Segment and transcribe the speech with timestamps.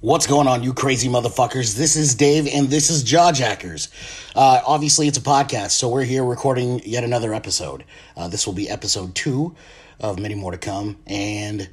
[0.00, 1.74] What's going on, you crazy motherfuckers?
[1.74, 3.88] This is Dave, and this is Jawjackers.
[4.36, 7.82] Uh, obviously, it's a podcast, so we're here recording yet another episode.
[8.16, 9.56] Uh, this will be episode two
[9.98, 10.98] of many more to come.
[11.08, 11.68] And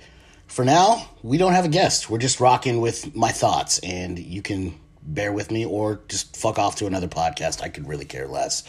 [0.48, 2.10] for now, we don't have a guest.
[2.10, 4.74] We're just rocking with my thoughts, and you can
[5.04, 7.62] bear with me or just fuck off to another podcast.
[7.62, 8.64] I could really care less.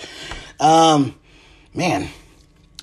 [0.60, 1.14] Um,
[1.72, 2.10] man,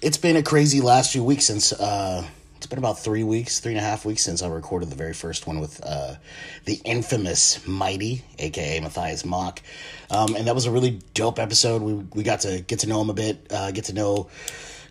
[0.02, 1.72] it's been a crazy last few weeks since.
[1.72, 2.26] Uh,
[2.64, 5.12] it's been about three weeks, three and a half weeks since I recorded the very
[5.12, 6.16] first one with uh,
[6.64, 9.62] the infamous Mighty, aka Matthias Mock,
[10.10, 11.82] um, and that was a really dope episode.
[11.82, 14.30] We we got to get to know him a bit, uh, get to know,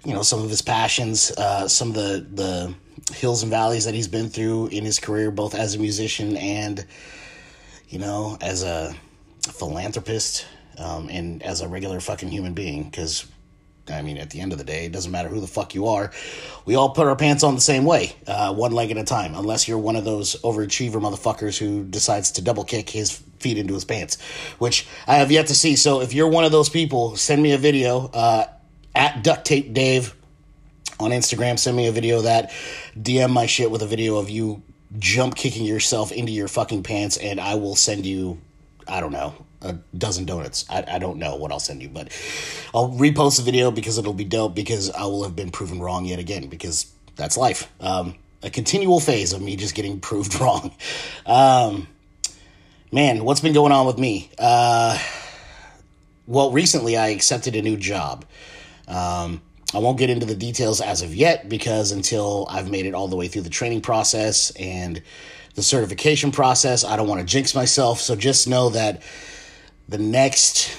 [0.05, 2.75] you know, some of his passions, uh, some of the the
[3.15, 6.85] hills and valleys that he's been through in his career, both as a musician and,
[7.89, 8.95] you know, as a
[9.41, 10.45] philanthropist
[10.77, 12.85] um, and as a regular fucking human being.
[12.85, 13.27] Because
[13.89, 15.89] I mean, at the end of the day, it doesn't matter who the fuck you
[15.89, 16.13] are.
[16.65, 19.35] We all put our pants on the same way, uh, one leg at a time,
[19.35, 23.11] unless you're one of those overachiever motherfuckers who decides to double kick his
[23.41, 24.21] feet into his pants,
[24.59, 25.75] which I have yet to see.
[25.77, 28.47] So if you're one of those people, send me a video uh,
[28.95, 30.15] at Duct Tape Dave
[31.01, 31.59] on Instagram.
[31.59, 32.51] Send me a video of that.
[32.97, 34.63] DM my shit with a video of you
[34.99, 38.41] jump kicking yourself into your fucking pants, and I will send you,
[38.87, 40.65] I don't know, a dozen donuts.
[40.69, 42.09] I, I don't know what I'll send you, but
[42.75, 46.05] I'll repost the video because it'll be dope because I will have been proven wrong
[46.05, 47.71] yet again because that's life.
[47.81, 50.75] Um, a continual phase of me just getting proved wrong.
[51.27, 51.89] Um,
[52.91, 54.31] man, what's been going on with me?
[54.39, 54.99] Uh,
[56.27, 58.25] well, recently I accepted a new job.
[58.89, 59.43] Um,
[59.75, 63.09] I won't get into the details as of yet because until I've made it all
[63.09, 65.03] the way through the training process and
[65.55, 68.01] the certification process, I don't want to jinx myself.
[68.01, 69.03] So just know that
[69.89, 70.77] the next,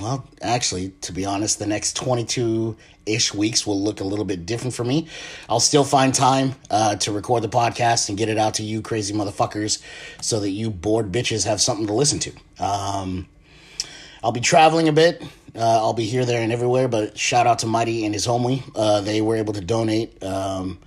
[0.00, 4.46] well, actually, to be honest, the next 22 ish weeks will look a little bit
[4.46, 5.08] different for me.
[5.48, 8.80] I'll still find time uh, to record the podcast and get it out to you
[8.82, 9.82] crazy motherfuckers
[10.20, 12.32] so that you bored bitches have something to listen to.
[12.58, 13.26] Um,
[14.22, 15.22] I'll be traveling a bit.
[15.54, 16.88] Uh, I'll be here, there, and everywhere.
[16.88, 18.62] But shout out to Mighty and his homie.
[18.74, 20.78] Uh, they were able to donate um,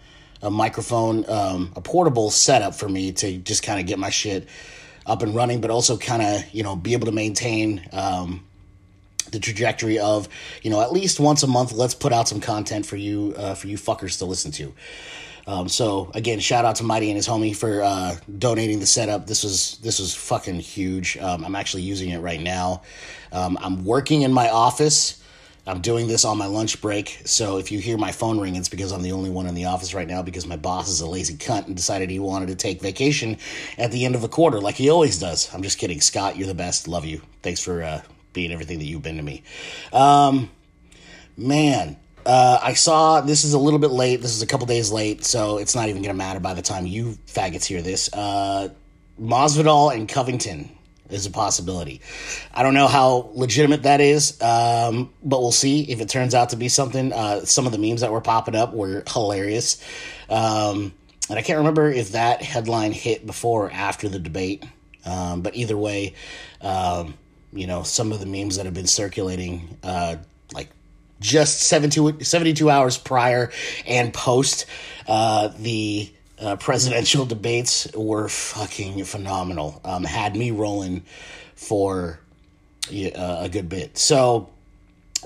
[0.41, 4.47] a microphone, um, a portable setup for me to just kind of get my shit
[5.05, 8.45] up and running, but also kind of you know be able to maintain um,
[9.31, 10.27] the trajectory of
[10.61, 11.71] you know at least once a month.
[11.71, 14.73] Let's put out some content for you uh, for you fuckers to listen to.
[15.47, 19.27] Um, so again, shout out to Mighty and his homie for uh, donating the setup.
[19.27, 21.17] This was this was fucking huge.
[21.17, 22.81] Um, I'm actually using it right now.
[23.31, 25.21] Um, I'm working in my office.
[25.67, 27.21] I'm doing this on my lunch break.
[27.25, 29.65] So if you hear my phone ring, it's because I'm the only one in the
[29.65, 32.55] office right now because my boss is a lazy cunt and decided he wanted to
[32.55, 33.37] take vacation
[33.77, 35.51] at the end of a quarter like he always does.
[35.53, 36.01] I'm just kidding.
[36.01, 36.87] Scott, you're the best.
[36.87, 37.21] Love you.
[37.41, 38.01] Thanks for uh,
[38.33, 39.41] being everything that you've been to me.
[39.91, 40.51] Um,
[41.35, 44.21] man, uh, I saw this is a little bit late.
[44.21, 46.61] This is a couple days late, so it's not even going to matter by the
[46.61, 48.13] time you faggots hear this.
[48.13, 48.69] Uh,
[49.17, 50.74] and Covington
[51.09, 52.01] is a possibility.
[52.53, 56.49] I don't know how legitimate that is, um, but we'll see if it turns out
[56.49, 57.13] to be something.
[57.13, 59.83] Uh, some of the memes that were popping up were hilarious.
[60.29, 60.93] Um,
[61.29, 64.63] and I can't remember if that headline hit before or after the debate.
[65.05, 66.15] Um, but either way,
[66.61, 67.15] um,
[67.53, 70.17] you know, some of the memes that have been circulating, uh,
[70.53, 70.69] like
[71.19, 73.51] just 72, 72 hours prior
[73.87, 74.65] and post
[75.07, 79.81] uh, the uh, presidential debates were fucking phenomenal.
[79.83, 81.03] Um, had me rolling
[81.55, 82.19] for
[82.91, 83.97] uh, a good bit.
[83.97, 84.49] So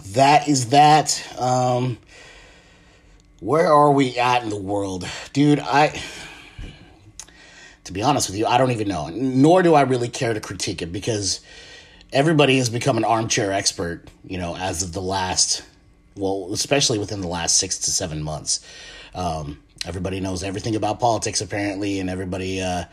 [0.07, 1.25] that is that.
[1.39, 1.97] Um,
[3.39, 5.59] where are we at in the world, dude?
[5.59, 6.01] I.
[7.85, 9.09] To be honest with you, I don't even know.
[9.09, 11.41] Nor do I really care to critique it because
[12.13, 15.63] everybody has become an armchair expert, you know, as of the last,
[16.15, 18.63] well, especially within the last six to seven months.
[19.15, 22.85] Um, everybody knows everything about politics apparently, and everybody, uh,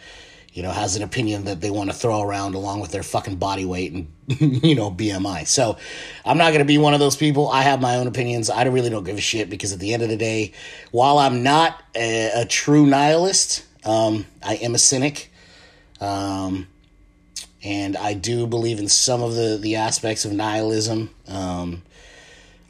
[0.53, 3.37] you know, has an opinion that they want to throw around along with their fucking
[3.37, 4.09] body weight and
[4.65, 5.47] you know BMI.
[5.47, 5.77] So
[6.25, 7.49] I'm not gonna be one of those people.
[7.49, 8.51] I have my own opinions.
[8.51, 10.53] I really don't give a shit because at the end of the day,
[10.91, 15.31] while I'm not a, a true nihilist, um, I am a cynic.
[16.01, 16.67] Um,
[17.63, 21.11] and I do believe in some of the, the aspects of nihilism.
[21.27, 21.83] Um,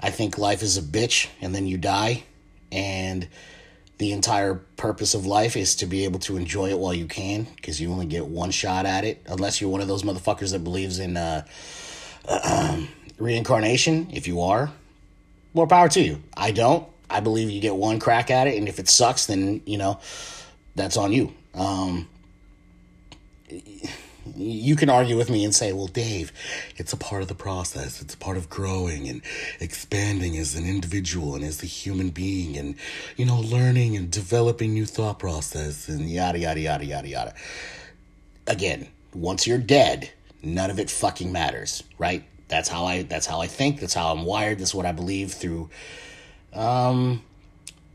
[0.01, 2.25] I think life is a bitch and then you die.
[2.73, 3.29] And
[3.99, 7.45] the entire purpose of life is to be able to enjoy it while you can
[7.57, 9.23] because you only get one shot at it.
[9.27, 11.45] Unless you're one of those motherfuckers that believes in uh,
[13.19, 14.71] reincarnation if you are
[15.55, 16.23] more power to you.
[16.37, 16.87] I don't.
[17.09, 19.99] I believe you get one crack at it and if it sucks then you know
[20.75, 21.33] that's on you.
[21.55, 22.09] Um,
[24.37, 26.33] you can argue with me and say, well, Dave,
[26.77, 28.03] it's a part of the process.
[28.03, 29.23] It's a part of growing and
[29.61, 32.75] expanding as an individual and as a human being and,
[33.17, 37.35] you know, learning and developing new thought process and yada, yada, yada, yada, yada.
[38.47, 40.11] again, once you're dead,
[40.43, 42.25] none of it fucking matters, right?
[42.49, 45.33] That's how I that's how I think, that's how I'm wired, that's what I believe
[45.33, 45.71] through
[46.53, 47.23] um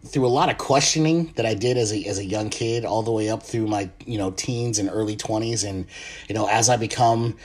[0.05, 3.03] through a lot of questioning that I did as a as a young kid all
[3.03, 5.85] the way up through my, you know, teens and early 20s and
[6.27, 7.37] you know, as I become,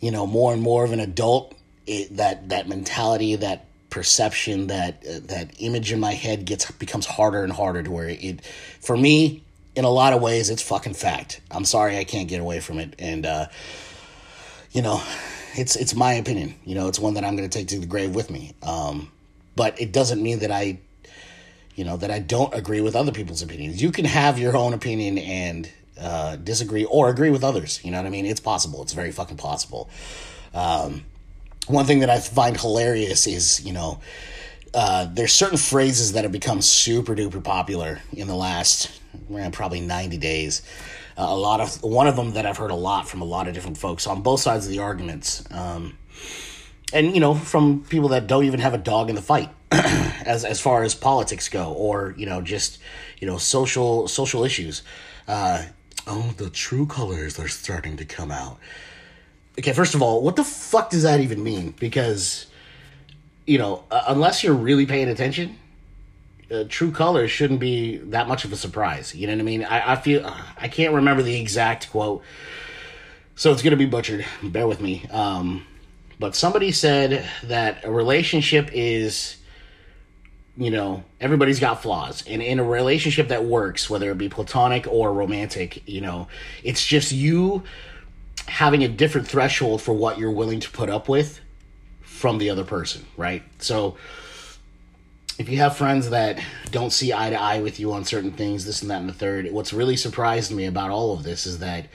[0.00, 1.54] you know, more and more of an adult,
[1.86, 7.06] it, that that mentality, that perception, that uh, that image in my head gets becomes
[7.06, 8.44] harder and harder to where it
[8.80, 9.44] for me
[9.74, 11.40] in a lot of ways it's fucking fact.
[11.50, 13.46] I'm sorry I can't get away from it and uh
[14.72, 15.02] you know,
[15.54, 16.54] it's it's my opinion.
[16.64, 18.54] You know, it's one that I'm going to take to the grave with me.
[18.62, 19.12] Um
[19.54, 20.78] but it doesn't mean that I
[21.74, 23.82] you know that I don't agree with other people's opinions.
[23.82, 25.70] You can have your own opinion and
[26.00, 27.80] uh, disagree or agree with others.
[27.84, 28.26] You know what I mean?
[28.26, 28.82] It's possible.
[28.82, 29.88] It's very fucking possible.
[30.54, 31.04] Um,
[31.66, 34.00] one thing that I find hilarious is you know
[34.74, 38.90] uh, there's certain phrases that have become super duper popular in the last
[39.34, 40.62] eh, probably 90 days.
[41.16, 43.48] Uh, a lot of one of them that I've heard a lot from a lot
[43.48, 45.44] of different folks on both sides of the arguments.
[45.50, 45.98] Um,
[46.92, 50.44] and you know from people that don't even have a dog in the fight as
[50.44, 52.78] as far as politics go or you know just
[53.18, 54.82] you know social social issues
[55.28, 55.64] uh
[56.06, 58.58] oh the true colors are starting to come out.
[59.58, 61.74] Okay first of all what the fuck does that even mean?
[61.78, 62.46] Because
[63.46, 65.58] you know uh, unless you're really paying attention
[66.50, 69.14] uh, true colors shouldn't be that much of a surprise.
[69.14, 69.64] You know what i mean?
[69.64, 72.22] I, I feel i can't remember the exact quote.
[73.34, 74.26] So it's gonna be butchered.
[74.42, 75.06] Bear with me.
[75.10, 75.66] Um
[76.22, 79.38] but somebody said that a relationship is
[80.56, 82.22] you know everybody's got flaws.
[82.28, 86.28] And in a relationship that works whether it be platonic or romantic you know
[86.62, 87.64] it's just you
[88.46, 91.40] having a different threshold for what you're willing to put up with
[92.02, 93.42] from the other person right?
[93.58, 93.96] So
[95.40, 96.38] if you have friends that
[96.70, 99.12] don't see eye to eye with you on certain things this and that and the
[99.12, 101.88] third what's really surprised me about all of this is that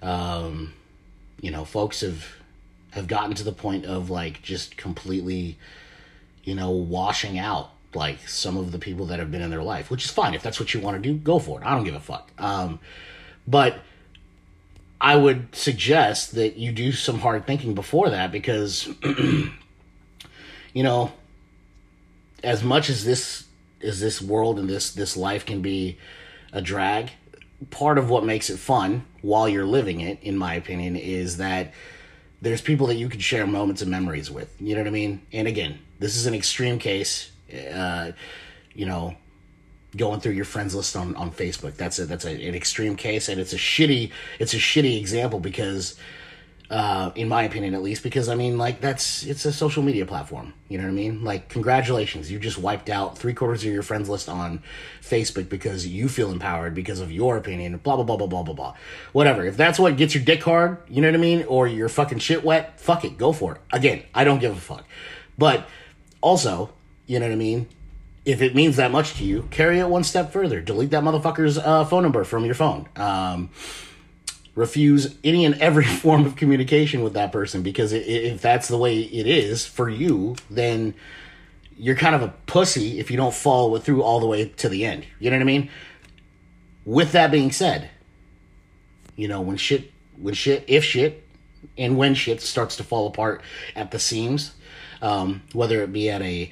[0.00, 0.72] um
[1.42, 2.39] you know folks have
[2.90, 5.58] have gotten to the point of like just completely
[6.44, 9.90] you know washing out like some of the people that have been in their life
[9.90, 10.34] which is fine.
[10.34, 11.66] If that's what you want to do go for it.
[11.66, 12.30] I don't give a fuck.
[12.38, 12.80] Um
[13.46, 13.80] but
[15.00, 18.88] i would suggest that you do some hard thinking before that because
[20.72, 21.12] you know
[22.42, 23.46] as much as this
[23.82, 25.98] as this world and this this life can be
[26.52, 27.10] a drag
[27.70, 31.72] part of what makes it fun while you're living it in my opinion is that
[32.42, 34.54] there's people that you can share moments and memories with.
[34.60, 35.22] You know what I mean?
[35.32, 37.32] And again, this is an extreme case.
[37.72, 38.12] Uh,
[38.74, 39.16] you know,
[39.96, 41.74] going through your friends list on, on Facebook.
[41.76, 45.40] That's a that's a, an extreme case, and it's a shitty it's a shitty example
[45.40, 45.96] because,
[46.70, 50.06] uh, in my opinion, at least, because I mean, like that's it's a social media
[50.06, 50.54] platform.
[50.68, 51.24] You know what I mean?
[51.24, 54.62] Like, congratulations, you just wiped out three quarters of your friends list on
[55.02, 57.76] Facebook because you feel empowered because of your opinion.
[57.78, 58.74] Blah blah blah blah blah blah blah.
[59.12, 59.44] Whatever.
[59.44, 62.20] If that's what gets your dick hard, you know what I mean, or your fucking
[62.20, 63.60] shit wet, fuck it, go for it.
[63.72, 64.84] Again, I don't give a fuck.
[65.36, 65.68] But
[66.20, 66.70] also,
[67.06, 67.66] you know what I mean?
[68.24, 70.60] If it means that much to you, carry it one step further.
[70.60, 72.86] Delete that motherfucker's uh, phone number from your phone.
[72.94, 73.50] Um,
[74.60, 78.98] refuse any and every form of communication with that person because if that's the way
[79.00, 80.94] it is for you, then
[81.76, 84.68] you're kind of a pussy if you don't follow it through all the way to
[84.68, 85.06] the end.
[85.18, 85.70] You know what I mean?
[86.84, 87.90] With that being said,
[89.16, 91.26] you know, when shit, when shit, if shit,
[91.76, 93.42] and when shit starts to fall apart
[93.74, 94.52] at the seams,
[95.02, 96.50] um, whether it be at a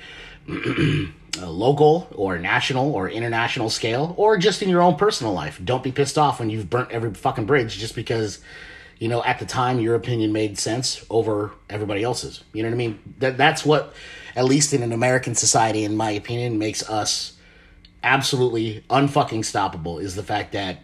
[0.48, 1.08] a
[1.46, 5.60] local or national or international scale or just in your own personal life.
[5.62, 8.40] Don't be pissed off when you've burnt every fucking bridge just because
[8.98, 12.42] you know at the time your opinion made sense over everybody else's.
[12.52, 12.98] You know what I mean?
[13.18, 13.94] That that's what
[14.36, 17.38] at least in an American society in my opinion makes us
[18.02, 20.78] absolutely unfucking stoppable is the fact that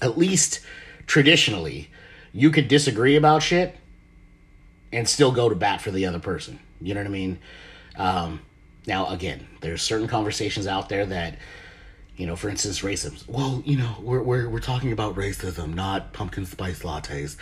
[0.00, 0.60] at least
[1.06, 1.90] traditionally
[2.32, 3.76] you could disagree about shit
[4.92, 6.58] and still go to bat for the other person.
[6.80, 7.38] You know what I mean?
[7.96, 8.40] Um,
[8.86, 11.38] now, again, there's certain conversations out there that,
[12.16, 13.26] you know, for instance, racism.
[13.26, 17.36] Well, you know, we're, we're, we're talking about racism, not pumpkin spice lattes.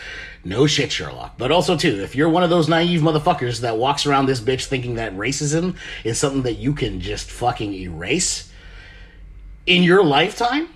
[0.45, 1.37] No shit, Sherlock.
[1.37, 4.67] But also, too, if you're one of those naive motherfuckers that walks around this bitch
[4.67, 8.51] thinking that racism is something that you can just fucking erase
[9.67, 10.69] in your lifetime,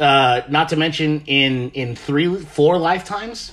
[0.00, 3.52] uh, not to mention in in three, four lifetimes,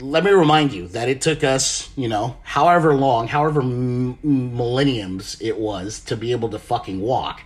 [0.00, 5.36] let me remind you that it took us, you know, however long, however m- millenniums
[5.40, 7.42] it was to be able to fucking walk.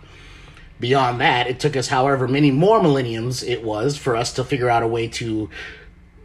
[0.79, 4.69] Beyond that, it took us however many more millenniums it was for us to figure
[4.69, 5.49] out a way to,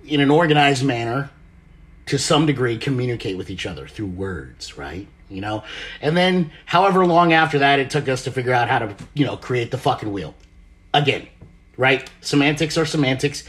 [0.06, 1.30] in an organized manner,
[2.08, 5.08] to some degree, communicate with each other through words, right?
[5.30, 5.64] You know?
[6.02, 9.26] And then, however long after that, it took us to figure out how to, you
[9.26, 10.34] know, create the fucking wheel.
[10.94, 11.28] Again,
[11.76, 12.10] right?
[12.22, 13.44] Semantics are semantics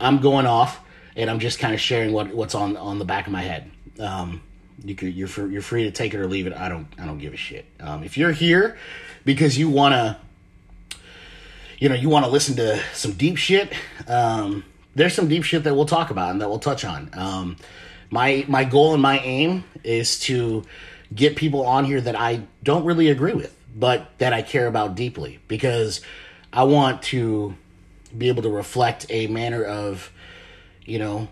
[0.00, 0.83] I'm going off,
[1.16, 3.70] and I'm just kind of sharing what what's on on the back of my head.
[3.98, 4.42] Um,
[4.84, 6.52] you could you're free, you're free to take it or leave it.
[6.52, 7.66] I don't I don't give a shit.
[7.80, 8.76] Um, if you're here
[9.24, 10.18] because you wanna,
[11.78, 13.72] you know, you want to listen to some deep shit.
[14.08, 17.10] Um, there's some deep shit that we'll talk about and that we'll touch on.
[17.14, 17.56] Um,
[18.10, 20.64] my my goal and my aim is to
[21.14, 24.94] get people on here that I don't really agree with, but that I care about
[24.94, 26.00] deeply because
[26.52, 27.54] I want to
[28.16, 30.12] be able to reflect a manner of,
[30.84, 31.28] you know,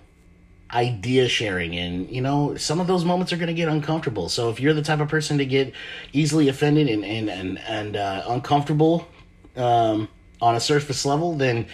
[0.72, 4.28] idea sharing and you know some of those moments are going to get uncomfortable.
[4.28, 5.74] So if you're the type of person to get
[6.12, 9.06] easily offended and and and, and uh, uncomfortable
[9.56, 10.08] um,
[10.40, 11.66] on a surface level then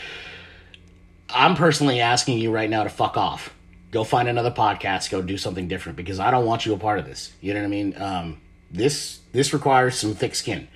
[1.30, 3.54] i'm personally asking you right now to fuck off.
[3.90, 6.98] Go find another podcast go do something different because i don't want you a part
[6.98, 7.32] of this.
[7.40, 7.94] You know what i mean?
[8.00, 10.66] Um, this this requires some thick skin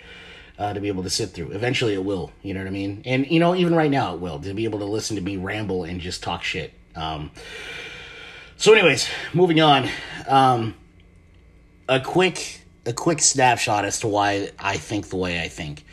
[0.59, 1.51] uh, to be able to sit through.
[1.51, 2.31] Eventually it will.
[2.43, 3.03] You know what i mean?
[3.05, 5.37] And you know even right now it will to be able to listen to me
[5.37, 7.31] ramble and just talk shit um,
[8.57, 9.89] so, anyways, moving on.
[10.29, 10.75] Um,
[11.89, 15.85] a quick a quick snapshot as to why I think the way I think.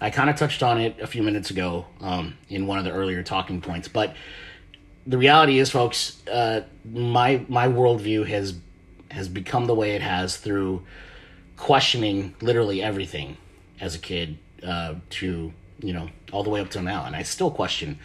[0.00, 2.92] I kind of touched on it a few minutes ago um, in one of the
[2.92, 4.14] earlier talking points, but
[5.06, 8.54] the reality is, folks, uh, my my worldview has
[9.10, 10.82] has become the way it has through
[11.56, 13.36] questioning literally everything
[13.80, 17.22] as a kid uh, to you know all the way up till now, and I
[17.22, 17.98] still question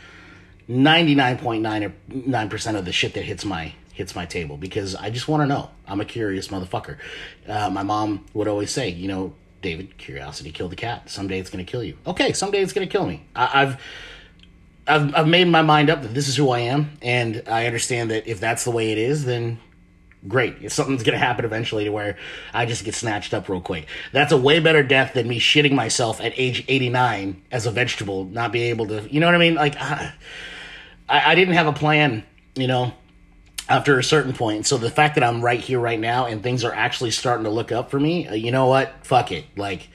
[0.67, 4.57] ninety nine point nine nine percent of the shit that hits my hits my table
[4.57, 5.69] because I just want to know.
[5.87, 6.97] I'm a curious motherfucker.
[7.47, 11.09] Uh, my mom would always say, you know, David, curiosity killed the cat.
[11.09, 11.97] Someday it's going to kill you.
[12.07, 13.25] Okay, someday it's going to kill me.
[13.35, 13.81] I, I've.
[14.85, 18.11] I've, I've made my mind up that this is who I am, and I understand
[18.11, 19.57] that if that's the way it is, then
[20.27, 20.57] great.
[20.61, 22.17] If something's gonna happen eventually to where
[22.53, 23.87] I just get snatched up real quick.
[24.11, 28.25] That's a way better death than me shitting myself at age 89 as a vegetable,
[28.25, 29.55] not being able to, you know what I mean?
[29.55, 29.75] Like,
[31.07, 32.23] I, I didn't have a plan,
[32.55, 32.93] you know,
[33.69, 34.65] after a certain point.
[34.65, 37.49] So the fact that I'm right here right now and things are actually starting to
[37.49, 38.93] look up for me, uh, you know what?
[39.05, 39.45] Fuck it.
[39.57, 39.89] Like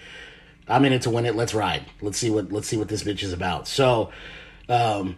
[0.67, 1.35] I'm in it to win it.
[1.35, 1.85] Let's ride.
[2.01, 3.69] Let's see what let's see what this bitch is about.
[3.69, 4.11] So
[4.69, 5.17] um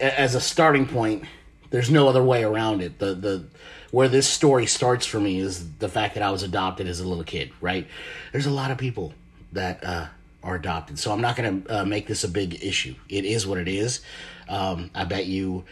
[0.00, 1.24] as a starting point,
[1.70, 2.98] there's no other way around it.
[2.98, 3.46] The the
[3.90, 7.06] where this story starts for me is the fact that I was adopted as a
[7.06, 7.86] little kid, right?
[8.32, 9.14] There's a lot of people
[9.52, 10.06] that uh
[10.44, 10.98] are adopted.
[10.98, 12.94] So I'm not going to uh, make this a big issue.
[13.08, 14.00] It is what it is.
[14.48, 15.64] Um, I bet you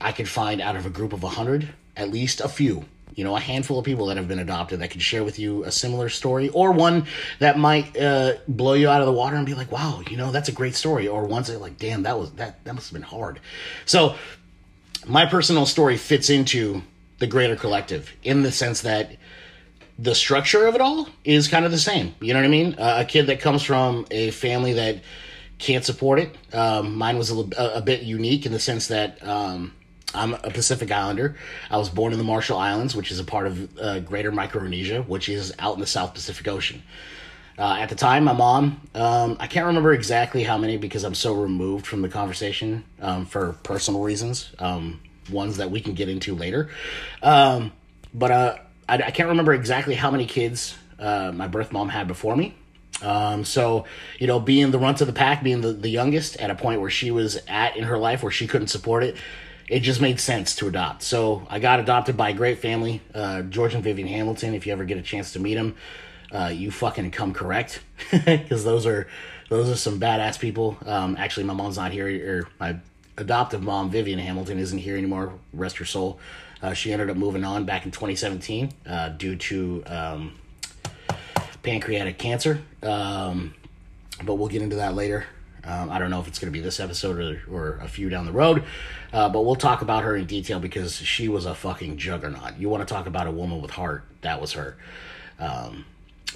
[0.00, 2.84] I could find out of a group of 100 at least a few
[3.14, 5.64] you know a handful of people that have been adopted that can share with you
[5.64, 7.04] a similar story or one
[7.40, 10.30] that might uh, blow you out of the water and be like wow you know
[10.30, 12.94] that's a great story or ones that like damn that was that that must have
[12.94, 13.40] been hard
[13.84, 14.14] so
[15.06, 16.82] my personal story fits into
[17.18, 19.16] the greater collective in the sense that
[19.98, 22.74] the structure of it all is kind of the same you know what i mean
[22.78, 25.00] uh, a kid that comes from a family that
[25.58, 27.38] can't support it um, mine was a,
[27.74, 29.72] a, bit unique in the sense that um,
[30.14, 31.36] I'm a Pacific Islander.
[31.70, 35.02] I was born in the Marshall Islands, which is a part of uh, Greater Micronesia,
[35.02, 36.82] which is out in the South Pacific Ocean.
[37.58, 41.14] Uh, at the time, my mom, um, I can't remember exactly how many because I'm
[41.14, 45.00] so removed from the conversation um, for personal reasons, um,
[45.30, 46.70] ones that we can get into later.
[47.20, 47.72] Um,
[48.14, 48.58] but uh,
[48.88, 52.54] I, I, can't remember exactly how many kids uh, my birth mom had before me.
[53.02, 53.84] Um, so,
[54.18, 56.80] you know, being the runt of the pack, being the, the youngest at a point
[56.80, 59.16] where she was at in her life where she couldn't support it,
[59.68, 61.02] it just made sense to adopt.
[61.02, 64.54] So I got adopted by a great family, uh, George and Vivian Hamilton.
[64.54, 65.76] If you ever get a chance to meet them,
[66.32, 67.80] uh, you fucking come correct
[68.10, 69.06] because those are
[69.48, 70.76] those are some badass people.
[70.84, 72.76] Um, actually, my mom's not here, or my
[73.16, 75.32] adoptive mom, Vivian Hamilton, isn't here anymore.
[75.52, 76.18] Rest her soul.
[76.62, 80.38] Uh, she ended up moving on back in 2017 uh, due to um,
[81.62, 82.62] pancreatic cancer.
[82.82, 83.54] Um,
[84.24, 85.26] but we'll get into that later.
[85.64, 88.08] Um, I don't know if it's going to be this episode or, or a few
[88.08, 88.64] down the road,
[89.12, 92.58] uh, but we'll talk about her in detail because she was a fucking juggernaut.
[92.58, 94.04] You want to talk about a woman with heart?
[94.22, 94.76] That was her.
[95.38, 95.84] Um,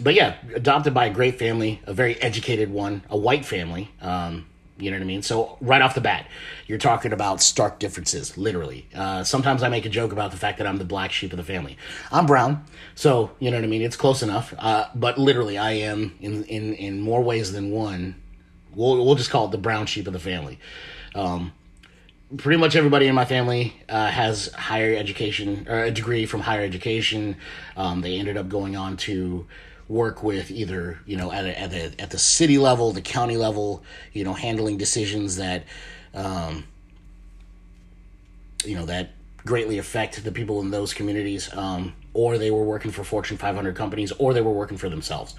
[0.00, 3.90] but yeah, adopted by a great family, a very educated one, a white family.
[4.00, 4.46] Um,
[4.82, 5.22] you know what I mean?
[5.22, 6.26] So right off the bat,
[6.66, 8.88] you're talking about stark differences, literally.
[8.94, 11.36] Uh, sometimes I make a joke about the fact that I'm the black sheep of
[11.36, 11.76] the family.
[12.10, 13.82] I'm brown, so you know what I mean.
[13.82, 18.16] It's close enough, uh, but literally, I am in in in more ways than one
[18.74, 20.58] We'll we'll just call it the brown sheep of the family.
[21.14, 21.52] Um,
[22.38, 26.62] pretty much everybody in my family uh, has higher education or a degree from higher
[26.62, 27.36] education.
[27.76, 29.46] Um, they ended up going on to
[29.88, 33.36] work with either you know at a, at the at the city level, the county
[33.36, 35.64] level, you know, handling decisions that
[36.14, 36.64] um,
[38.64, 39.10] you know that
[39.44, 41.54] greatly affect the people in those communities.
[41.54, 45.34] Um, or they were working for Fortune 500 companies, or they were working for themselves,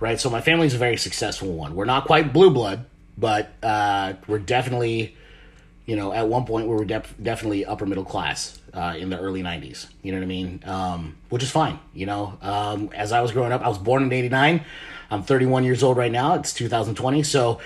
[0.00, 0.20] right?
[0.20, 1.74] So my family's a very successful one.
[1.74, 2.84] We're not quite blue blood,
[3.16, 5.16] but uh, we're definitely,
[5.90, 9.18] you know, at one point we were def- definitely upper middle class uh, in the
[9.18, 9.88] early 90s.
[10.04, 10.62] You know what I mean?
[10.64, 11.80] Um, which is fine.
[11.92, 14.64] You know, um, as I was growing up, I was born in 89.
[15.10, 16.34] I'm 31 years old right now.
[16.34, 17.24] It's 2020.
[17.24, 17.60] So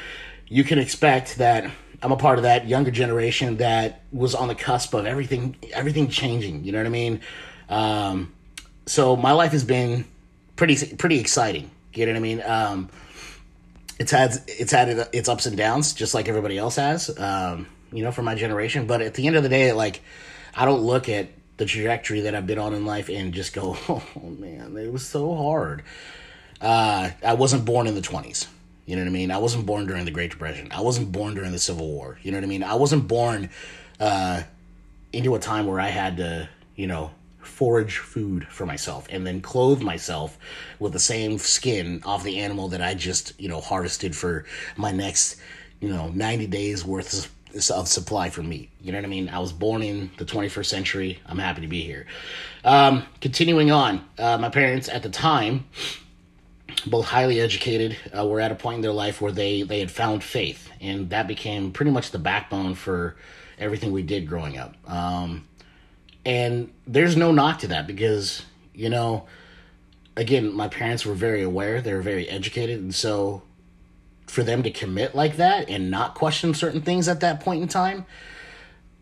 [0.49, 4.55] you can expect that I'm a part of that younger generation that was on the
[4.55, 6.65] cusp of everything, everything changing.
[6.65, 7.21] You know what I mean?
[7.69, 8.33] Um,
[8.87, 10.07] so my life has been
[10.57, 11.71] pretty, pretty exciting.
[11.93, 12.43] You know what I mean?
[12.43, 12.89] Um,
[13.99, 17.17] it's had it's had its ups and downs, just like everybody else has.
[17.19, 18.87] Um, you know, for my generation.
[18.87, 20.03] But at the end of the day, like,
[20.55, 23.77] I don't look at the trajectory that I've been on in life and just go,
[23.89, 24.03] oh
[24.39, 25.83] man, it was so hard.
[26.61, 28.49] Uh, I wasn't born in the 20s.
[28.87, 29.31] You know what I mean?
[29.31, 30.69] I wasn't born during the Great Depression.
[30.71, 32.19] I wasn't born during the Civil War.
[32.23, 32.63] You know what I mean?
[32.63, 33.49] I wasn't born
[33.99, 34.43] uh,
[35.13, 39.41] into a time where I had to, you know, forage food for myself and then
[39.41, 40.39] clothe myself
[40.79, 44.45] with the same skin off the animal that I just, you know, harvested for
[44.77, 45.37] my next,
[45.81, 47.31] you know, 90 days worth
[47.71, 48.71] of supply for meat.
[48.81, 49.29] You know what I mean?
[49.29, 51.21] I was born in the 21st century.
[51.27, 52.07] I'm happy to be here.
[52.65, 55.67] Um, continuing on, uh, my parents at the time,
[56.87, 59.91] both highly educated, uh, were at a point in their life where they they had
[59.91, 63.17] found faith, and that became pretty much the backbone for
[63.59, 64.75] everything we did growing up.
[64.91, 65.47] Um,
[66.27, 68.45] and there's no knock to that because
[68.75, 69.27] you know,
[70.17, 71.81] again, my parents were very aware.
[71.81, 73.43] They were very educated, and so
[74.27, 77.69] for them to commit like that and not question certain things at that point in
[77.69, 78.07] time.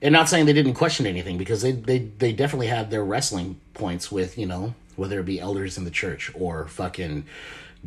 [0.00, 3.60] And not saying they didn't question anything because they they they definitely had their wrestling
[3.72, 7.24] points with you know whether it be elders in the church or fucking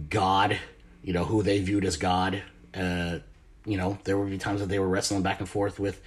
[0.10, 0.58] God,
[1.04, 2.42] you know who they viewed as God.
[2.74, 3.20] Uh,
[3.66, 6.02] you know there would be times that they were wrestling back and forth with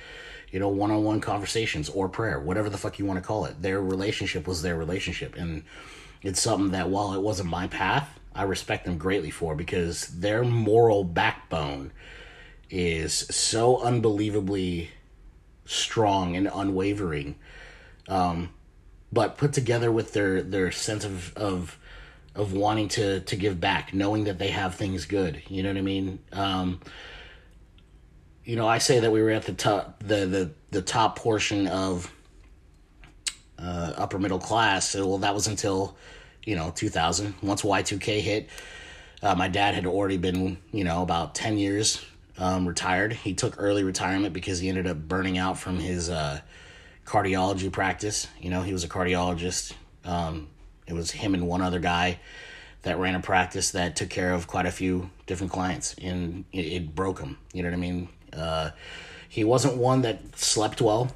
[0.50, 3.44] you know one on one conversations or prayer, whatever the fuck you want to call
[3.44, 3.61] it.
[3.61, 5.62] Their relationship was their relationship, and
[6.23, 10.45] it's something that while it wasn't my path, I respect them greatly for because their
[10.45, 11.90] moral backbone
[12.71, 14.90] is so unbelievably
[15.64, 17.35] strong and unwavering.
[18.07, 18.50] Um,
[19.12, 21.78] but put together with their their sense of of
[22.36, 25.43] of wanting to to give back, knowing that they have things good.
[25.49, 26.21] You know what I mean?
[26.32, 26.80] Um,
[28.45, 31.67] you know, I say that we were at the top the the the top portion
[31.67, 32.12] of
[33.58, 34.95] uh, upper middle class.
[34.95, 35.97] Well, that was until
[36.49, 37.34] you know, 2000.
[37.43, 38.49] Once Y2K hit,
[39.23, 42.02] uh, my dad had already been, you know, about 10 years
[42.39, 43.13] um, retired.
[43.13, 46.41] He took early retirement because he ended up burning out from his uh,
[47.04, 48.28] cardiology practice.
[48.41, 49.75] You know, he was a cardiologist.
[50.06, 50.49] Um,
[50.87, 52.19] it was him and one other guy
[52.80, 56.61] that ran a practice that took care of quite a few different clients, and it,
[56.61, 57.37] it broke him.
[57.52, 58.08] You know what I mean?
[58.32, 58.71] Uh,
[59.28, 61.13] he wasn't one that slept well,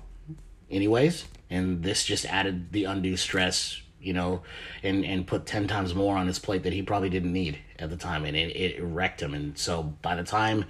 [0.70, 4.42] anyways, and this just added the undue stress you know,
[4.82, 7.90] and and put ten times more on his plate that he probably didn't need at
[7.90, 9.34] the time, and it, it wrecked him.
[9.34, 10.64] And so by the time,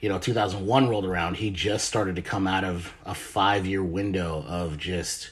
[0.00, 3.82] you know, 2001 rolled around, he just started to come out of a five year
[3.82, 5.30] window of just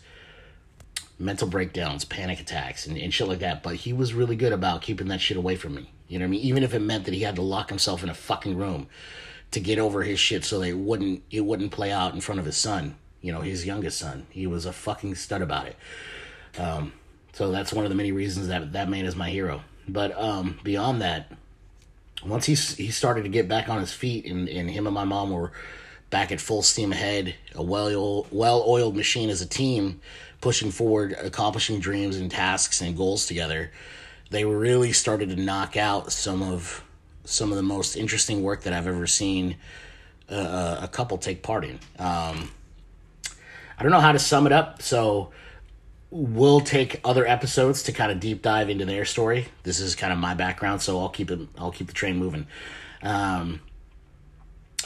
[1.19, 3.63] mental breakdowns, panic attacks, and, and shit like that.
[3.63, 5.91] But he was really good about keeping that shit away from me.
[6.07, 6.41] You know what I mean?
[6.41, 8.89] Even if it meant that he had to lock himself in a fucking room
[9.51, 12.45] to get over his shit so that wouldn't it wouldn't play out in front of
[12.47, 12.97] his son.
[13.21, 14.27] You know, his youngest son.
[14.31, 15.77] He was a fucking stud about it.
[16.59, 16.93] Um,
[17.39, 19.63] so that's one of the many reasons that that man is my hero.
[19.87, 21.31] But um, beyond that,
[22.27, 25.05] once he he started to get back on his feet, and, and him and my
[25.05, 25.53] mom were
[26.11, 30.01] back at full steam ahead, a well well oiled machine as a team,
[30.41, 33.71] pushing forward, accomplishing dreams and tasks and goals together.
[34.31, 36.83] They really started to knock out some of
[37.25, 39.59] some of the most interesting work that I've ever seen
[40.29, 41.79] uh, a couple take part in.
[42.01, 42.51] Um,
[43.79, 45.31] I don't know how to sum it up, so
[46.11, 49.49] we'll take other episodes to kind of deep dive into their story.
[49.63, 51.41] This is kind of my background, so I'll keep it.
[51.59, 52.47] I'll keep the train moving.
[53.03, 53.61] Um,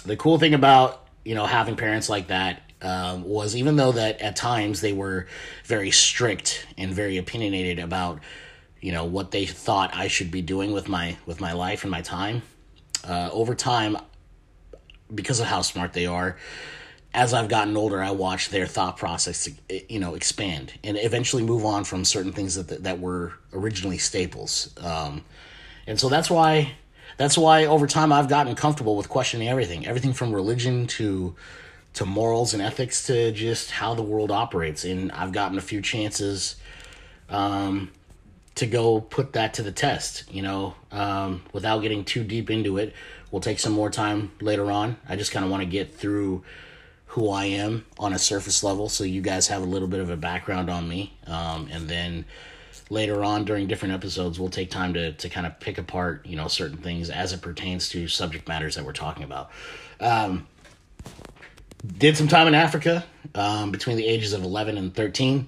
[0.04, 4.20] the cool thing about you know having parents like that um, was even though that
[4.20, 5.26] at times they were
[5.64, 8.20] very strict and very opinionated about
[8.80, 11.90] you know what they thought I should be doing with my with my life and
[11.90, 12.42] my time.
[13.04, 13.96] Uh, over time,
[15.12, 16.36] because of how smart they are,
[17.14, 19.48] as I've gotten older, I watch their thought process,
[19.88, 24.74] you know, expand and eventually move on from certain things that that were originally staples.
[24.78, 25.24] Um,
[25.86, 26.72] and so that's why
[27.18, 31.34] that's why over time I've gotten comfortable with questioning everything, everything from religion to
[31.94, 34.84] to morals and ethics to just how the world operates.
[34.84, 36.56] And I've gotten a few chances
[37.28, 37.90] um,
[38.54, 40.24] to go put that to the test.
[40.32, 42.94] You know, um, without getting too deep into it,
[43.30, 44.96] we'll take some more time later on.
[45.06, 46.44] I just kind of want to get through
[47.12, 50.08] who I am on a surface level, so you guys have a little bit of
[50.08, 51.12] a background on me.
[51.26, 52.24] Um, and then
[52.88, 56.36] later on during different episodes, we'll take time to to kind of pick apart, you
[56.36, 59.50] know, certain things as it pertains to subject matters that we're talking about.
[60.00, 60.46] Um,
[61.98, 65.46] did some time in Africa um, between the ages of 11 and 13.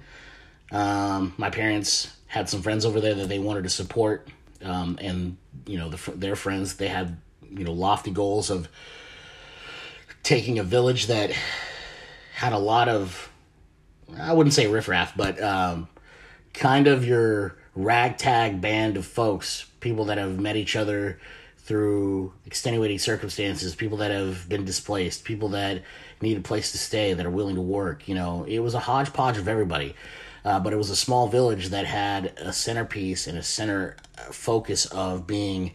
[0.71, 4.27] Um, my parents had some friends over there that they wanted to support,
[4.63, 7.17] um, and you know the, their friends they had
[7.49, 8.69] you know lofty goals of
[10.25, 11.31] taking a village that
[12.33, 13.31] had a lot of
[14.17, 15.87] I wouldn't say riffraff, but um,
[16.53, 21.19] kind of your ragtag band of folks, people that have met each other
[21.57, 25.81] through extenuating circumstances, people that have been displaced, people that
[26.21, 28.07] need a place to stay, that are willing to work.
[28.07, 29.95] You know, it was a hodgepodge of everybody.
[30.43, 33.97] Uh, but it was a small village that had a centerpiece and a center
[34.31, 35.71] focus of being,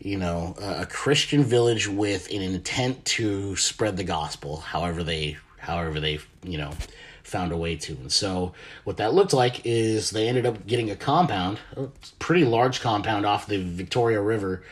[0.00, 4.58] you know, a, Christian village with an intent to spread the gospel.
[4.58, 6.72] However they, however they, you know,
[7.22, 7.92] found a way to.
[7.92, 8.52] And so
[8.84, 13.26] what that looked like is they ended up getting a compound, a pretty large compound
[13.26, 14.62] off the Victoria River,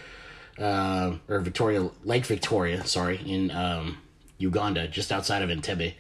[0.59, 3.99] uh, or Victoria Lake Victoria, sorry, in um,
[4.39, 5.95] Uganda, just outside of Entebbe.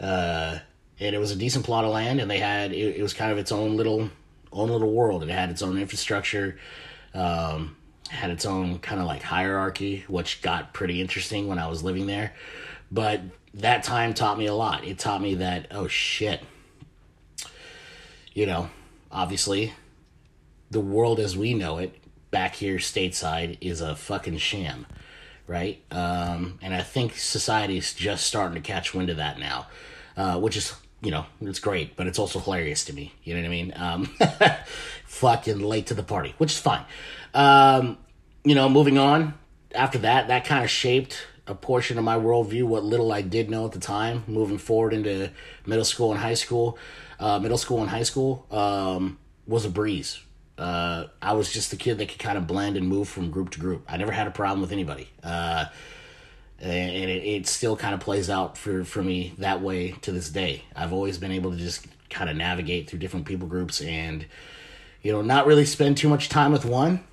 [0.00, 0.58] Uh,
[1.00, 3.32] and it was a decent plot of land, and they had it, it was kind
[3.32, 4.10] of its own little
[4.52, 5.22] own little world.
[5.22, 6.58] It had its own infrastructure,
[7.14, 7.76] um,
[8.08, 12.06] had its own kind of like hierarchy, which got pretty interesting when I was living
[12.06, 12.34] there.
[12.90, 13.20] But
[13.54, 14.84] that time taught me a lot.
[14.84, 16.42] It taught me that oh shit,
[18.32, 18.70] you know,
[19.10, 19.74] obviously,
[20.70, 21.94] the world as we know it
[22.30, 24.86] back here stateside is a fucking sham,
[25.46, 25.82] right?
[25.90, 29.66] Um, and I think society's just starting to catch wind of that now,
[30.16, 33.14] uh, which is you know, it's great, but it's also hilarious to me.
[33.22, 33.72] You know what I mean?
[33.76, 34.04] Um,
[35.04, 36.84] fucking late to the party, which is fine.
[37.38, 37.98] Um,
[38.42, 39.34] you know, moving on.
[39.72, 43.48] After that, that kind of shaped a portion of my worldview, what little I did
[43.48, 45.30] know at the time, moving forward into
[45.64, 46.76] middle school and high school.
[47.20, 50.20] Uh, middle school and high school um, was a breeze.
[50.58, 53.50] Uh, I was just the kid that could kind of blend and move from group
[53.50, 53.84] to group.
[53.88, 55.08] I never had a problem with anybody.
[55.22, 55.66] Uh,
[56.58, 60.28] and it, it still kind of plays out for, for me that way to this
[60.28, 60.64] day.
[60.74, 64.26] I've always been able to just kind of navigate through different people groups and,
[65.02, 67.04] you know, not really spend too much time with one,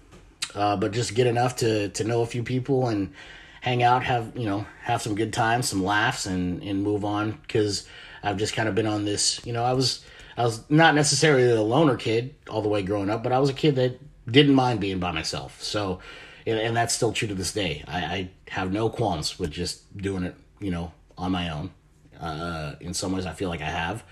[0.56, 3.14] uh, but just get enough to, to know a few people and
[3.62, 7.38] hang out, have, you know, have some good times, some laughs and, and move on.
[7.48, 7.88] Cause
[8.24, 10.06] I've just kind of been on this, you know, I was,
[10.38, 13.50] I was not necessarily a loner kid all the way growing up, but I was
[13.50, 15.62] a kid that didn't mind being by myself.
[15.62, 16.00] So,
[16.46, 17.84] and, and that's still true to this day.
[17.88, 21.72] I, I have no qualms with just doing it, you know, on my own.
[22.20, 24.04] Uh, in some ways, I feel like I have,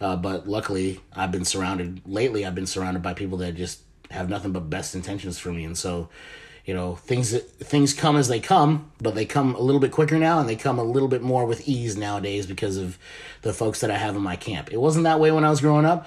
[0.00, 2.44] uh, but luckily, I've been surrounded lately.
[2.44, 3.80] I've been surrounded by people that just
[4.16, 6.08] have nothing but best intentions for me, and so,
[6.64, 10.18] you know, things things come as they come, but they come a little bit quicker
[10.18, 12.98] now, and they come a little bit more with ease nowadays because of
[13.42, 14.72] the folks that I have in my camp.
[14.72, 16.06] It wasn't that way when I was growing up.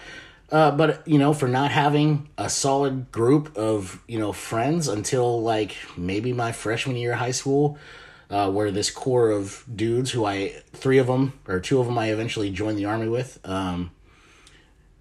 [0.52, 5.42] Uh, but you know, for not having a solid group of you know friends until
[5.42, 7.78] like maybe my freshman year of high school,
[8.30, 11.98] uh, where this core of dudes who I three of them or two of them
[11.98, 13.40] I eventually joined the army with.
[13.44, 13.92] Um,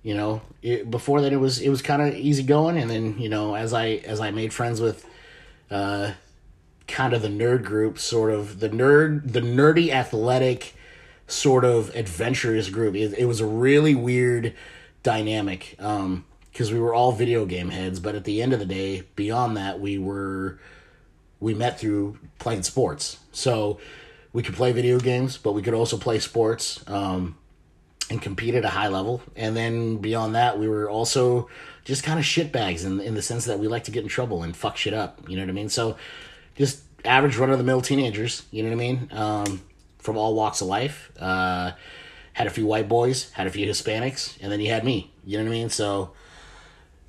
[0.09, 3.19] you know, it, before that it was it was kind of easy going, and then
[3.19, 5.05] you know as I as I made friends with,
[5.71, 6.13] uh,
[6.87, 10.75] kind of the nerd group, sort of the nerd the nerdy athletic,
[11.27, 12.97] sort of adventurous group.
[12.97, 14.55] It, it was a really weird
[15.03, 18.67] dynamic um because we were all video game heads but at the end of the
[18.67, 20.59] day beyond that we were
[21.41, 23.79] we met through playing sports so
[24.33, 27.38] we could play video games but we could also play sports um
[28.11, 31.49] and compete at a high level and then beyond that we were also
[31.85, 34.43] just kind of shitbags in, in the sense that we like to get in trouble
[34.43, 35.97] and fuck shit up you know what i mean so
[36.57, 39.63] just average run of the mill teenagers you know what i mean um
[39.99, 41.73] from all walks of life uh
[42.39, 45.11] had a few white boys, had a few Hispanics, and then you had me.
[45.25, 45.71] You know what I mean?
[45.71, 46.13] So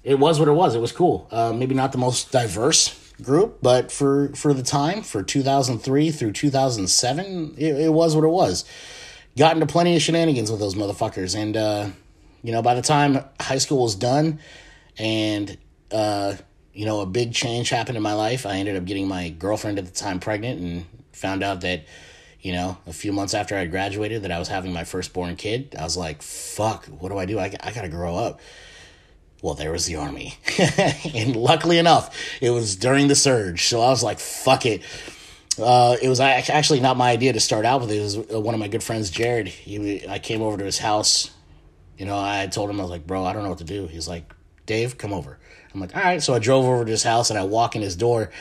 [0.04, 0.74] it was what it was.
[0.74, 1.28] It was cool.
[1.30, 6.32] Uh, maybe not the most diverse group, but for for the time, for 2003 through
[6.32, 8.66] 2007, it, it was what it was.
[9.38, 11.90] Got into plenty of shenanigans with those motherfuckers, and uh,
[12.44, 14.40] you know, by the time high school was done,
[14.98, 15.58] and
[15.92, 16.36] uh,
[16.74, 18.46] you know, a big change happened in my life.
[18.46, 21.86] I ended up getting my girlfriend at the time pregnant, and found out that
[22.42, 25.76] you know, a few months after I graduated, that I was having my firstborn kid.
[25.78, 27.38] I was like, fuck, what do I do?
[27.38, 28.40] I, I gotta grow up.
[29.42, 30.36] Well, there was the army.
[31.14, 33.66] and luckily enough, it was during the surge.
[33.66, 34.84] So I was like, fuck it.
[35.60, 37.92] Uh, it was actually not my idea to start out with.
[37.92, 39.48] It was uh, one of my good friends, Jared.
[39.48, 41.32] He, I came over to his house.
[41.98, 43.88] You know, I told him, I was like, bro, I don't know what to do.
[43.88, 44.34] He's like,
[44.66, 45.38] Dave, come over.
[45.74, 46.22] I'm like, all right.
[46.24, 48.32] So I drove over to his house and I walk in his door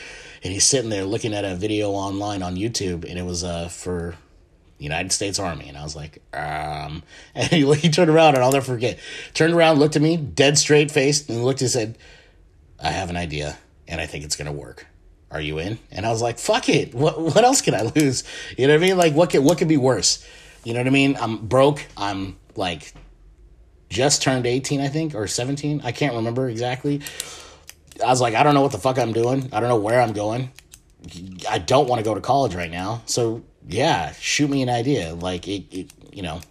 [0.43, 3.67] and he's sitting there looking at a video online on YouTube, and it was uh,
[3.67, 4.15] for
[4.77, 7.03] the United States Army, and I was like, um,
[7.35, 8.99] and he, he turned around, and I'll never forget,
[9.33, 11.97] turned around, looked at me, dead straight faced, and looked and said,
[12.81, 14.87] "I have an idea, and I think it's gonna work."
[15.31, 15.77] Are you in?
[15.91, 16.93] And I was like, fuck it.
[16.93, 18.23] What what else can I lose?
[18.57, 18.97] You know what I mean?
[18.97, 20.25] Like what could what could be worse?
[20.63, 21.17] You know what I mean?
[21.19, 21.85] I'm broke.
[21.95, 22.93] I'm like
[23.89, 25.81] just turned 18, I think, or 17.
[25.83, 27.01] I can't remember exactly.
[28.03, 29.49] I was like, I don't know what the fuck I'm doing.
[29.51, 30.51] I don't know where I'm going.
[31.49, 33.01] I don't want to go to college right now.
[33.05, 35.13] So yeah, shoot me an idea.
[35.13, 36.41] Like it, it you know,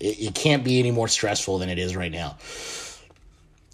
[0.00, 2.36] it, it can't be any more stressful than it is right now.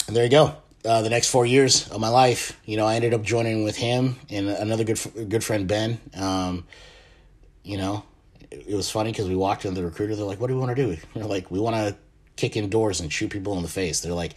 [0.06, 0.56] And there you go.
[0.84, 3.76] Uh, the next four years of my life, you know, I ended up joining with
[3.76, 6.00] him and another good good friend Ben.
[6.16, 6.66] Um,
[7.62, 8.04] you know,
[8.50, 10.16] it, it was funny because we walked in the recruiter.
[10.16, 11.96] They're like, "What do we want to do?" We're like, "We want to
[12.40, 14.00] kick in doors and shoot people in the face.
[14.00, 14.34] They're like,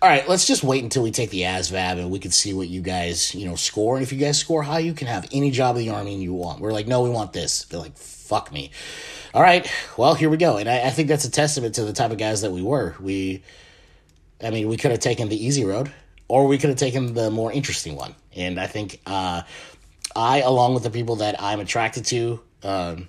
[0.00, 2.68] all right, let's just wait until we take the ASVAB and we can see what
[2.68, 3.96] you guys, you know, score.
[3.96, 6.32] And if you guys score high, you can have any job in the Army you
[6.32, 6.60] want.
[6.60, 7.64] We're like, no, we want this.
[7.64, 8.70] They're like, fuck me.
[9.34, 10.56] All right, well, here we go.
[10.56, 12.94] And I, I think that's a testament to the type of guys that we were.
[13.00, 13.42] We,
[14.42, 15.92] I mean, we could have taken the easy road
[16.28, 18.14] or we could have taken the more interesting one.
[18.36, 19.42] And I think uh,
[20.14, 23.08] I, along with the people that I'm attracted to, um,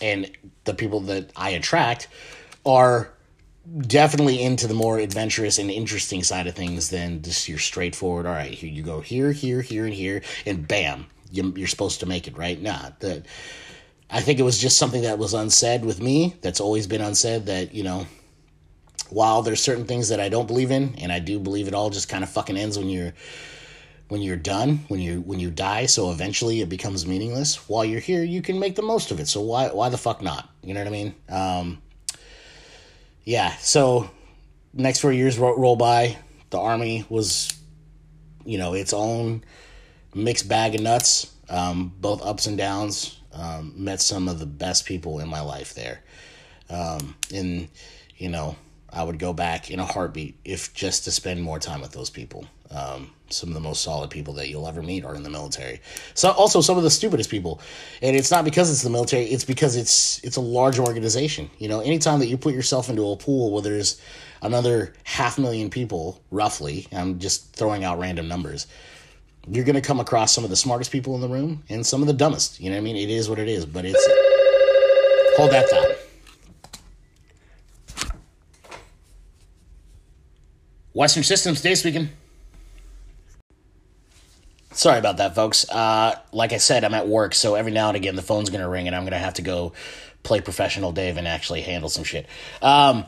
[0.00, 0.30] and
[0.64, 2.08] the people that I attract,
[2.64, 3.12] are
[3.86, 8.26] definitely into the more adventurous and interesting side of things than just your straightforward.
[8.26, 12.06] All right, here you go, here, here, here, and here, and bam, you're supposed to
[12.06, 12.60] make it, right?
[12.60, 13.26] Nah, that.
[14.14, 16.36] I think it was just something that was unsaid with me.
[16.42, 17.46] That's always been unsaid.
[17.46, 18.06] That you know,
[19.12, 21.90] while there's certain things that I don't believe in, and I do believe it all
[21.90, 23.12] just kind of fucking ends when you're
[24.08, 25.86] when you're done, when you when you die.
[25.86, 27.68] So eventually it becomes meaningless.
[27.68, 29.28] While you're here, you can make the most of it.
[29.28, 30.50] So why why the fuck not?
[30.62, 31.14] You know what I mean?
[31.28, 31.82] Um,
[33.24, 34.10] yeah, so
[34.72, 36.18] next four years roll, roll by.
[36.50, 37.52] The army was,
[38.44, 39.44] you know, its own
[40.14, 43.18] mixed bag of nuts, um, both ups and downs.
[43.34, 46.02] Um, met some of the best people in my life there,
[46.68, 47.66] um, and
[48.18, 48.56] you know,
[48.92, 52.10] I would go back in a heartbeat if just to spend more time with those
[52.10, 52.46] people.
[52.70, 55.80] Um, some of the most solid people that you'll ever meet are in the military.
[56.14, 57.60] So also some of the stupidest people,
[58.00, 59.24] and it's not because it's the military.
[59.24, 61.50] It's because it's it's a large organization.
[61.58, 64.00] You know, anytime that you put yourself into a pool where there's
[64.42, 68.66] another half million people, roughly, I'm just throwing out random numbers.
[69.48, 72.06] You're gonna come across some of the smartest people in the room and some of
[72.06, 72.60] the dumbest.
[72.60, 72.96] You know what I mean?
[72.96, 74.06] It is what it is, but it's
[75.36, 75.91] hold that thought.
[80.94, 82.10] Western Systems, Dave speaking.
[84.72, 85.68] Sorry about that, folks.
[85.68, 88.68] Uh, like I said, I'm at work, so every now and again the phone's gonna
[88.68, 89.72] ring, and I'm gonna have to go
[90.22, 92.26] play professional Dave and actually handle some shit.
[92.62, 93.04] Um,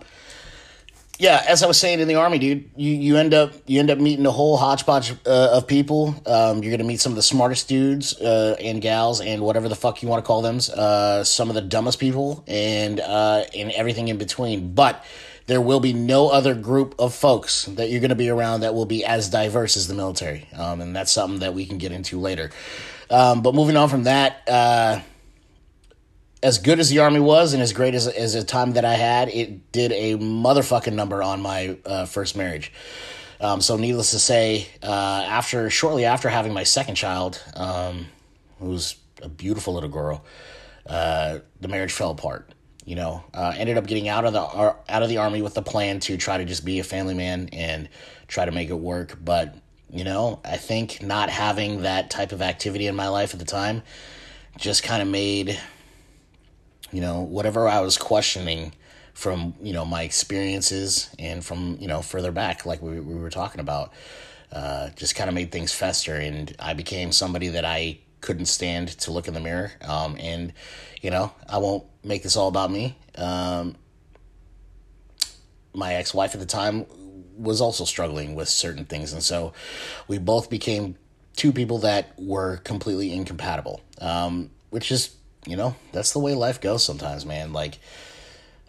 [1.19, 3.91] yeah, as I was saying in the army, dude, you, you end up you end
[3.91, 6.15] up meeting a whole hodgepodge uh, of people.
[6.27, 9.77] Um, you're gonna meet some of the smartest dudes uh, and gals and whatever the
[9.77, 10.59] fuck you want to call them.
[10.77, 14.75] Uh, some of the dumbest people and uh, and everything in between.
[14.75, 15.05] But
[15.47, 18.75] there will be no other group of folks that you're going to be around that
[18.75, 20.49] will be as diverse as the military.
[20.57, 22.51] Um, and that's something that we can get into later.
[23.11, 25.01] Um, but moving on from that, uh,
[26.43, 28.95] as good as the Army was and as great as, as a time that I
[28.95, 32.73] had, it did a motherfucking number on my uh, first marriage.
[33.41, 38.07] Um, so, needless to say, uh, after shortly after having my second child, um,
[38.59, 40.25] who's a beautiful little girl,
[40.87, 42.49] uh, the marriage fell apart
[42.85, 45.55] you know, uh, ended up getting out of the uh, out of the army with
[45.55, 47.89] the plan to try to just be a family man and
[48.29, 49.19] try to make it work.
[49.25, 49.55] But
[49.91, 53.47] you know, I think not having that type of activity in my life at the
[53.47, 53.83] time
[54.57, 55.59] just kind of made
[56.93, 58.73] you know whatever I was questioning
[59.15, 63.31] from you know my experiences and from you know further back, like we we were
[63.31, 63.93] talking about,
[64.53, 68.89] uh, just kind of made things fester, and I became somebody that I couldn't stand
[68.89, 69.73] to look in the mirror.
[69.83, 70.53] Um, and
[71.03, 72.97] you know, I won't make this all about me.
[73.17, 73.77] Um,
[75.75, 76.87] my ex wife at the time
[77.37, 79.13] was also struggling with certain things.
[79.13, 79.53] And so
[80.09, 80.97] we both became
[81.37, 85.15] two people that were completely incompatible, um, which is,
[85.47, 87.53] you know, that's the way life goes sometimes, man.
[87.53, 87.79] Like,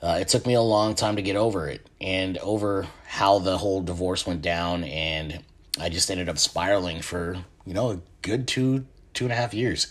[0.02, 3.58] uh, it took me a long time to get over it and over how the
[3.58, 4.84] whole divorce went down.
[4.84, 5.42] And
[5.80, 8.86] I just ended up spiraling for, you know, a good two,
[9.16, 9.88] two and a half years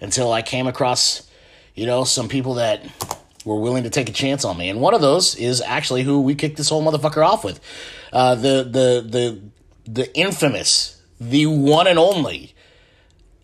[0.00, 1.30] until I came across
[1.74, 2.82] you know, some people that
[3.44, 4.68] were willing to take a chance on me.
[4.68, 7.60] And one of those is actually who we kicked this whole motherfucker off with.
[8.12, 9.40] Uh, the, the, the,
[9.90, 12.54] the infamous, the one and only,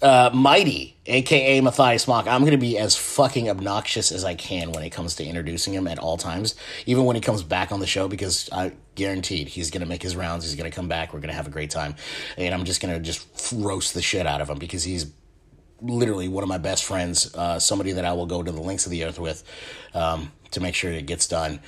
[0.03, 2.27] uh, Mighty, aka Matthias Mock.
[2.27, 5.73] I'm going to be as fucking obnoxious as I can when it comes to introducing
[5.73, 9.49] him at all times, even when he comes back on the show, because I guaranteed
[9.49, 10.45] he's going to make his rounds.
[10.45, 11.15] He's going to come back.
[11.15, 11.95] We're going to have a great time.
[12.37, 15.13] And I'm just going to just roast the shit out of him because he's
[15.81, 18.87] literally one of my best friends, uh, somebody that I will go to the links
[18.87, 19.45] of the earth with
[19.95, 21.61] um, to make sure it gets done.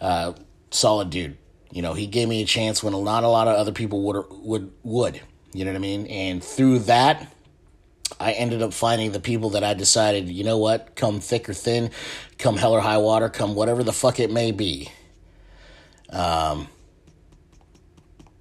[0.00, 0.34] Uh,
[0.70, 1.36] solid dude.
[1.72, 4.24] You know, he gave me a chance when not a lot of other people would
[4.30, 5.20] would would.
[5.52, 6.06] You know what I mean?
[6.06, 7.32] And through that,
[8.20, 11.54] I ended up finding the people that I decided, you know what, come thick or
[11.54, 11.90] thin,
[12.38, 14.90] come hell or high water, come whatever the fuck it may be.
[16.10, 16.68] Um,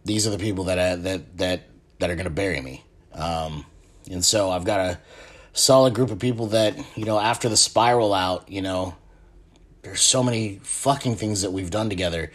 [0.06, 1.62] these are the people that I, that that
[2.00, 2.84] that are going to bury me.
[3.14, 3.66] Um,
[4.10, 5.00] and so I've got a
[5.54, 8.96] solid group of people that you know after the spiral out, you know,
[9.84, 12.32] there's so many fucking things that we've done together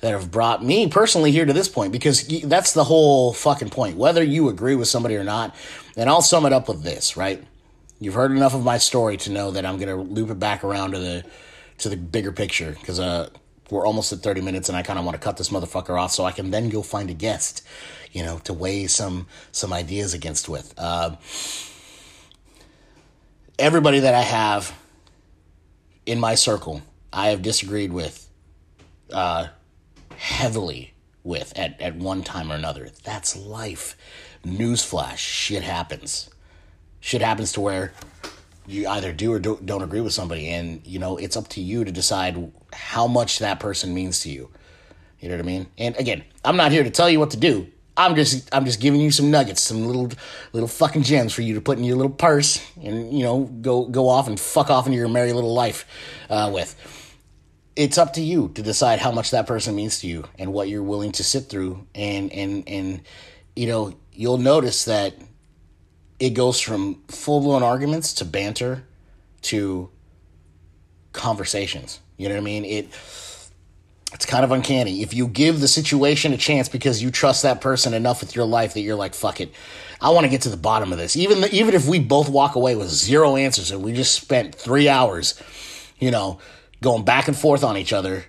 [0.00, 3.96] that have brought me personally here to this point because that's the whole fucking point.
[3.96, 5.54] Whether you agree with somebody or not,
[5.96, 7.42] and I'll sum it up with this, right?
[8.00, 10.92] You've heard enough of my story to know that I'm gonna loop it back around
[10.92, 11.24] to the
[11.78, 13.28] to the bigger picture because uh
[13.70, 16.12] we're almost at 30 minutes and I kind of want to cut this motherfucker off
[16.12, 17.62] so I can then go find a guest,
[18.12, 20.74] you know, to weigh some some ideas against with.
[20.76, 21.16] Uh,
[23.58, 24.76] everybody that I have
[26.06, 28.28] in my circle, I have disagreed with
[29.12, 29.48] uh,
[30.16, 32.88] heavily with at, at one time or another.
[33.04, 33.96] That's life.
[34.44, 36.30] Newsflash, shit happens.
[37.00, 37.92] Shit happens to where
[38.66, 41.60] you either do or do, don't agree with somebody, and you know it's up to
[41.60, 44.50] you to decide how much that person means to you.
[45.20, 45.66] You know what I mean?
[45.78, 47.68] And again, I'm not here to tell you what to do.
[47.96, 50.08] I'm just I'm just giving you some nuggets, some little
[50.52, 53.86] little fucking gems for you to put in your little purse, and you know go
[53.86, 55.84] go off and fuck off into your merry little life
[56.30, 56.76] uh, with.
[57.74, 60.68] It's up to you to decide how much that person means to you and what
[60.68, 63.00] you're willing to sit through, and and and
[63.56, 65.14] you know you'll notice that
[66.20, 68.84] it goes from full blown arguments to banter
[69.42, 69.90] to
[71.12, 71.98] conversations.
[72.18, 72.64] You know what I mean?
[72.66, 72.88] It
[74.12, 75.02] it's kind of uncanny.
[75.02, 78.46] If you give the situation a chance because you trust that person enough with your
[78.46, 79.52] life that you're like, fuck it.
[80.00, 81.16] I want to get to the bottom of this.
[81.16, 84.54] Even the, even if we both walk away with zero answers and we just spent
[84.54, 85.40] 3 hours,
[85.98, 86.38] you know,
[86.80, 88.24] going back and forth on each other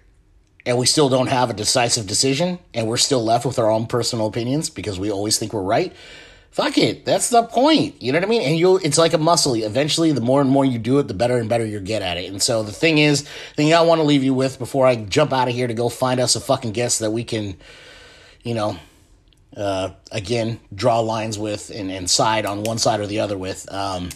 [0.65, 3.87] and we still don't have a decisive decision and we're still left with our own
[3.87, 5.93] personal opinions because we always think we're right
[6.51, 7.05] fuck it.
[7.05, 8.01] That's the point.
[8.01, 8.41] You know what I mean?
[8.41, 9.53] And you it's like a muscle.
[9.55, 12.17] Eventually, the more and more you do it, the better and better you get at
[12.17, 12.31] it.
[12.31, 14.95] And so the thing is, the thing I want to leave you with before I
[14.95, 17.57] jump out of here to go find us a fucking guest that we can,
[18.43, 18.77] you know,
[19.55, 23.71] uh, again, draw lines with and, and side on one side or the other with.
[23.71, 24.09] Um,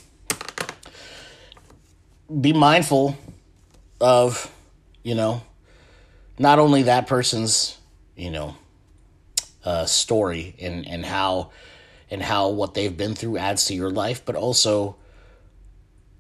[2.39, 3.17] be mindful
[3.99, 4.51] of,
[5.03, 5.41] you know,
[6.39, 7.77] not only that person's,
[8.15, 8.55] you know,
[9.65, 11.51] uh, story and, and how
[12.13, 14.95] and how what they've been through adds to your life, but also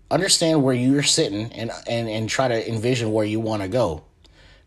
[0.09, 4.03] understand where you're sitting and and and try to envision where you want to go.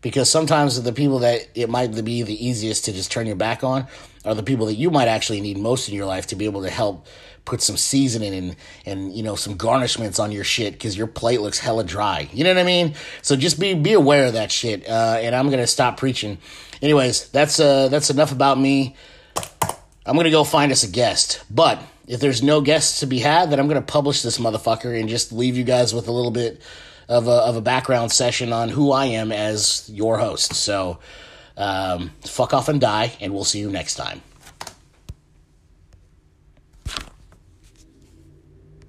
[0.03, 3.65] Because sometimes the people that it might be the easiest to just turn your back
[3.65, 3.89] on
[4.25, 6.63] are the people that you might actually need most in your life to be able
[6.63, 7.07] to help
[7.45, 11.41] put some seasoning and and you know some garnishments on your shit because your plate
[11.41, 12.29] looks hella dry.
[12.33, 12.95] You know what I mean?
[13.23, 14.89] So just be be aware of that shit.
[14.89, 16.39] Uh, and I'm gonna stop preaching.
[16.81, 18.95] Anyways, that's uh that's enough about me.
[20.07, 21.43] I'm going to go find us a guest.
[21.51, 24.99] But if there's no guests to be had, then I'm going to publish this motherfucker
[24.99, 26.61] and just leave you guys with a little bit
[27.09, 30.55] of a, of a background session on who I am as your host.
[30.55, 30.99] So,
[31.57, 34.23] um, fuck off and die, and we'll see you next time.